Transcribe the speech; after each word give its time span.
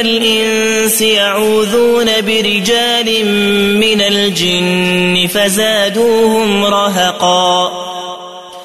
الإنس 0.00 1.00
يعوذون 1.00 2.06
برجال 2.20 3.26
من 3.76 4.00
الجن 4.00 5.28
فزادوهم 5.34 6.64
رهقا 6.64 7.88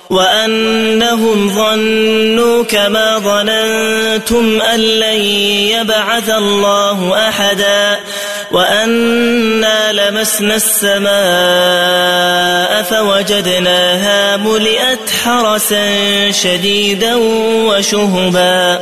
وأنهم 0.09 1.49
ظنوا 1.49 2.63
كما 2.63 3.19
ظننتم 3.19 4.61
أن 4.61 4.79
لن 4.79 5.21
يبعث 5.73 6.29
الله 6.29 7.27
أحدا 7.29 7.99
وأنا 8.51 9.93
لمسنا 9.93 10.55
السماء 10.55 11.13
فوجدناها 12.83 14.37
ملئت 14.37 15.09
حرسا 15.23 15.85
شديدا 16.31 17.15
وشهبا 17.65 18.81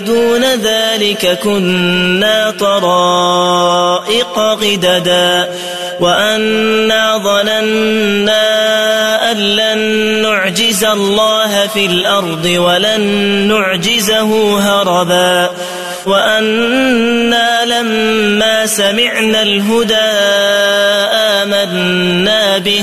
دون 0.00 0.44
ذلك 0.44 1.38
كنا 1.42 2.50
طرائق 2.50 4.38
غددا 4.38 5.50
وأنا 6.00 7.18
ظننا 7.18 8.50
أن 9.32 9.36
لن 9.36 9.78
نعجز 10.22 10.84
الله 10.84 11.66
في 11.66 11.86
الأرض 11.86 12.44
ولن 12.44 13.00
نعجزه 13.48 14.58
هربا 14.58 15.50
وأنا 16.06 17.64
لما 17.64 18.66
سمعنا 18.66 19.42
الهدى 19.42 20.10
آمنا 21.14 22.58
به 22.58 22.82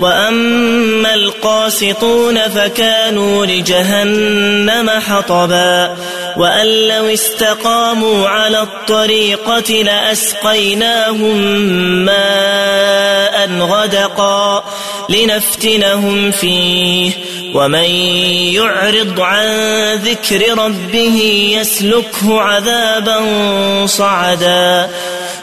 وأما 0.00 1.14
القاسطون 1.14 2.48
فكانوا 2.48 3.46
لجهنم 3.46 4.90
حطبا 4.90 5.96
وأن 6.36 6.66
لو 6.66 7.06
استقاموا 7.06 8.28
على 8.28 8.62
الطريقة 8.62 9.72
لأسقيناهم 9.82 11.36
ماء 12.04 13.50
غدقا 13.60 14.64
لنفتنهم 15.08 16.30
فيه 16.30 17.12
ومن 17.54 17.90
يعرض 18.54 19.20
عن 19.20 19.46
ذكر 19.94 20.58
ربه 20.58 21.48
يسلكه 21.60 22.40
عذابا 22.40 23.20
صعدا 23.86 24.90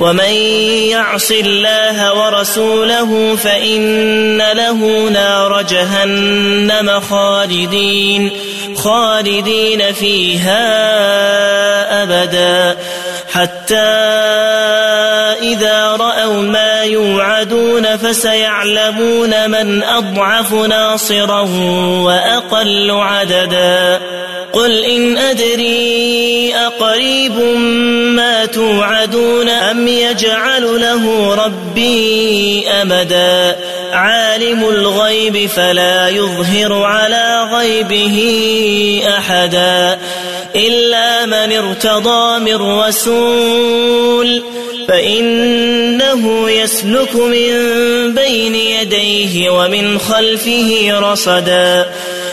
ومن 0.00 0.32
يعص 0.90 1.30
الله 1.30 2.14
ورسوله 2.14 3.36
فإن 3.36 4.38
له 4.38 5.08
نار 5.12 5.62
جهنم 5.62 7.00
خالدين 7.00 8.30
خالدين 8.76 9.92
فيها 9.92 10.62
أبدا. 12.02 12.76
حتى 13.32 14.85
إذا 15.52 15.96
رأوا 16.00 16.42
ما 16.42 16.82
يوعدون 16.82 17.96
فسيعلمون 17.96 19.50
من 19.50 19.82
أضعف 19.82 20.52
ناصرا 20.52 21.40
وأقل 22.04 22.90
عددا. 22.90 24.00
قل 24.52 24.84
إن 24.84 25.18
أدري 25.18 26.54
أقريب 26.54 27.38
ما 28.16 28.44
توعدون 28.44 29.48
أم 29.48 29.88
يجعل 29.88 30.80
له 30.80 31.34
ربي 31.34 32.68
أمدا. 32.68 33.56
عالم 33.92 34.68
الغيب 34.68 35.48
فلا 35.48 36.08
يظهر 36.08 36.82
على 36.82 37.48
غيبه 37.52 38.18
أحدا. 39.18 39.98
إلا 40.56 41.26
من 41.26 41.52
ارتضى 41.52 42.38
من 42.38 42.78
رسول 42.80 44.42
فإنه 44.88 46.50
يسلك 46.50 47.16
من 47.16 47.50
بين 48.14 48.54
يديه 48.54 49.50
ومن 49.50 49.98
خلفه 49.98 50.98
رصدا 50.98 51.86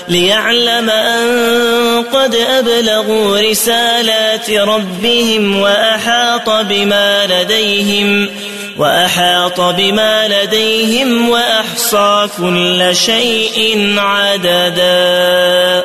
ليعلم 0.08 0.90
أن 0.90 2.04
قد 2.04 2.36
أبلغوا 2.36 3.40
رسالات 3.40 4.50
ربهم 4.50 5.60
وأحاط 5.60 6.50
بما 6.50 7.28
لديهم 7.28 8.30
وأحاط 8.78 9.62
بما 9.62 10.28
لديهم 10.28 11.30
وأحصى 11.30 12.28
كل 12.38 12.96
شيء 12.96 13.94
عددا. 13.98 15.84